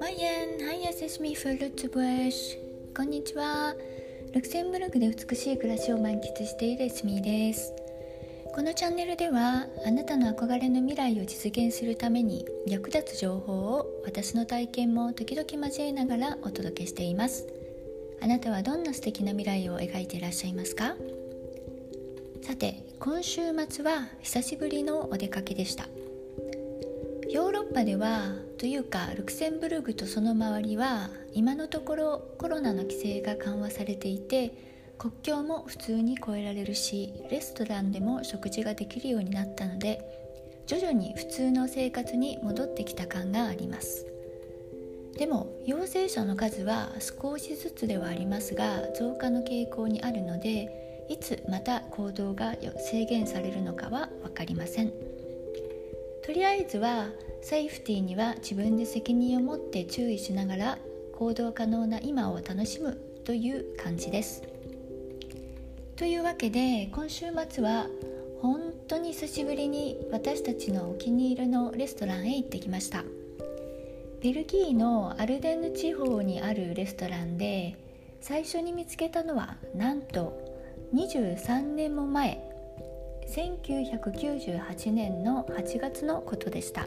[0.00, 2.58] マイエン、ハイヤセスミフルツブエシ
[2.96, 3.76] こんにちは
[4.32, 7.72] ルクセンブルクで美しい暮らしを満喫しているエスミです
[8.52, 17.46] このチャンネルではあなたの憧れの未来を実現するために役立つ情報を私の体験も時々交えながらお届けしています
[18.20, 20.96] あなたはどんな素敵な未来を描いていらっしゃいますか
[22.44, 23.40] さて今週
[23.70, 25.86] 末は久しぶりのお出かけでした。
[27.30, 34.52] ヨーロッパではというかルクセンブルグとその周りは今のところコロナの規制が緩和されていて
[34.98, 40.02] 国境も普通に越えられるしレストランでも食事ができるようになったので
[40.66, 44.04] 徐々に普通の生活に戻ってきた感があります。
[45.16, 54.92] でも陽性者の数は少しずつではありますが増加の傾向にあるのでいつまた行動が制限されるのかは分かりません。
[56.24, 57.08] とりあえずは
[57.42, 60.78] セーフティーには自分で責任を持って注意しながら
[61.14, 64.42] 行動可能な今を楽しむという感じです。
[65.96, 67.86] というわけで今週末は
[68.40, 73.04] 本当に久しぶりに私たちのお気に入りのレストランへ行ってきました。
[74.22, 77.76] ベルギーのアルデンヌ地方にあるレストランで
[78.22, 80.43] 最初に見つけたのはなんと
[80.94, 82.40] 23年も前
[83.26, 86.86] 1998年の8月のことでした。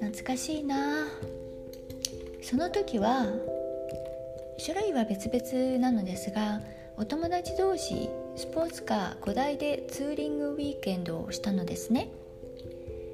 [0.00, 1.06] 懐かしいな。
[2.42, 3.26] その時は
[4.58, 6.60] 種類は別々なのですが
[6.96, 12.08] お友達同士スポーツカー5台でツーリングウィーケンドをしたのですね。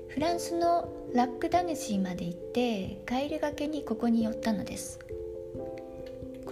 [0.08, 4.98] フランスのラックダネシーまで行って帰りがけにここに寄ったのです。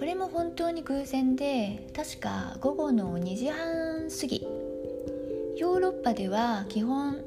[0.01, 4.41] これも本当に偶然で確か午後の2時半過ぎ。
[5.57, 7.17] ヨーロッパでは基本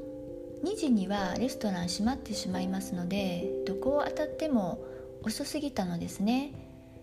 [0.64, 4.84] 2時にはレストラン閉まってしまいますのでどこを当たっても
[5.22, 6.50] 遅すぎたのですね。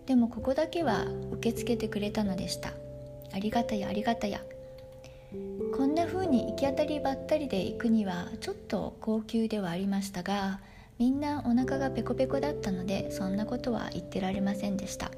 [0.07, 2.73] でもここだけは受け付けてくれたのでした。
[3.31, 4.41] ありがたやありがたや。
[5.77, 10.59] こんな風に行き当たりばったりで行くにはちょっと高級ではありましたが
[10.99, 15.11] みんなお腹がペコペコだったのでそんなことは言ってられませんでした。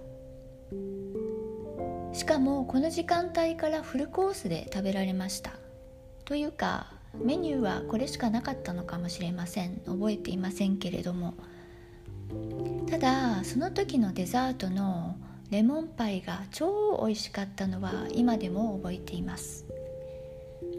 [2.14, 5.52] しかもこの時間帯からフルコースで食べられました。
[6.26, 9.82] というかメニューはこれしかなかったのかもしれません。
[9.86, 11.34] 覚えていませんけれども。
[12.90, 15.18] ただその時のデザートの
[15.50, 19.66] レモンパイが超美味しかったのは今でも覚えています。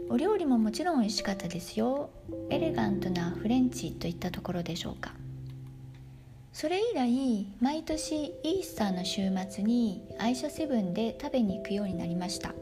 [0.09, 2.09] お料理ももちろん美味しかったですよ。
[2.49, 5.13] エレガントなフレンチといったところでしょうか。
[6.55, 12.55] それ以来毎年イースターの週末にアイシャセブンで食べに行くようになりました。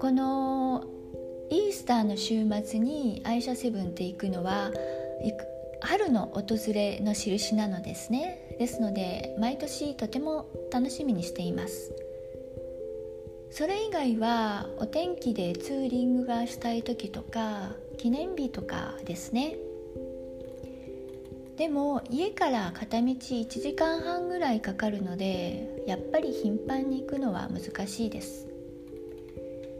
[0.00, 0.84] この
[1.50, 4.70] イースターの週末にアイシャセブンって行くのは
[5.82, 8.56] 春の訪れの印なのですね。
[8.58, 11.94] ですので毎年とても楽しみにしています。
[13.50, 19.58] それ以外はお天気でツーリングがしたい時とか記念日とかですね。
[21.56, 28.46] でも家から片道1時間半ぐらいかかるのでやっぱり頻繁に行くのは難しいです。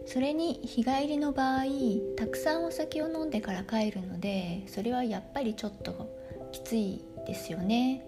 [0.07, 1.65] それに日帰りの場合
[2.17, 6.09] たくさんお酒を飲んでから帰るのでそれはやっぱりちょっと
[6.53, 8.07] きついですよね。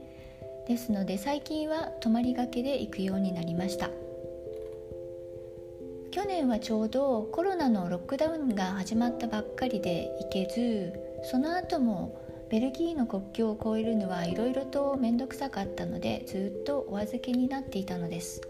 [0.66, 3.90] ですので最近は泊まりがけで行くようになりました。
[6.10, 10.92] 去年はちょうどコロナのロックダウンが始まったばっかりで行けず
[11.24, 18.40] その後もベルギーの国境を越えるのはいろいろと面倒くさかったのでずっとお預けになっていたのです。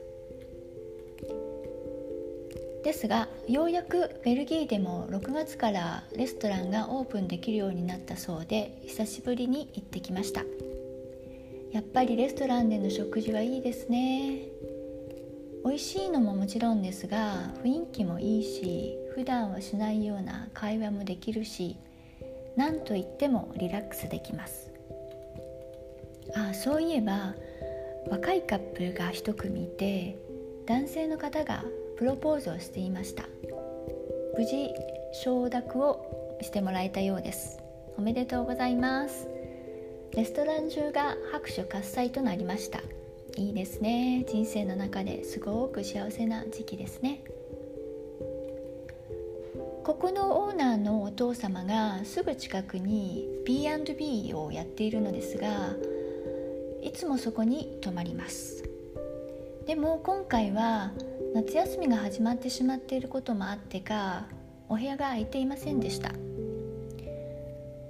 [2.84, 10.42] ですがようやくベルギーでも6月からレストランがオープンできるようになったそうで久しぶりに行ってきました。
[11.72, 14.38] やっぱりレストランでの食事はいいですね。
[15.64, 21.76] 美味しいのももちろんですが雰囲気もいいし普段はしないような会話もできるし
[22.58, 24.72] 何と言ってもリラックスできます。
[26.34, 27.36] あそういえば
[28.10, 30.18] 若いカップルが一組いて
[30.66, 31.64] 男性の方が
[31.96, 33.22] プロポーズをしていました。
[34.36, 34.74] 無事
[35.22, 37.60] 承諾をしてもらえたようです。
[37.96, 39.28] おめでとうございます。
[40.16, 42.80] レストラン中が拍手喝采となりました。
[43.36, 44.24] いいですね。
[44.28, 47.20] 人生の中ですごく幸せな時期ですね。
[49.88, 55.70] ここのオーナーのお父様がすぐ近くに B&B をやっているのですが
[56.82, 58.68] いつもそこに泊まります。
[59.66, 60.92] でも今回は
[61.34, 64.26] 夏休みが始まってしまっていることもあってか
[64.68, 66.12] お部屋が空いていませんでした。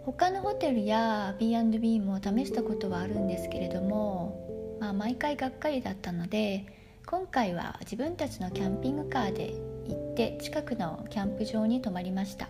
[0.05, 6.65] 他のホテルや B&B も試したことはあるんですけれども、まあ、毎回がっかりだったので
[7.07, 12.49] 今回は自分たちのキャンピングカーで行って近くのキャンプ場に泊まりました。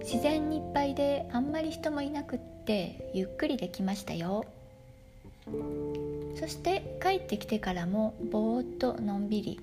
[0.00, 4.44] 自然にいっぱいであんまり人もいなくってゆっくりできましたよ。
[6.34, 9.60] そして帰ってきてからもぼーっとのんびり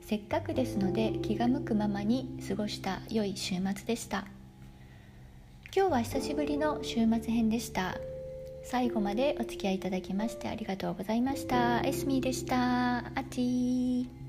[0.00, 4.26] せっかくですので気が向くままに過ごした良い週末でした。
[5.74, 7.96] 今日は久しぶりの週末編でした。
[8.64, 11.80] 最後までお付き合いいただきましてありがとうございました。
[11.80, 12.98] エスミーでした。
[12.98, 14.21] あちー。